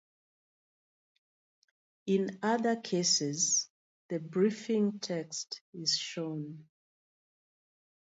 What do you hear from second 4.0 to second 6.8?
the briefing text is shown.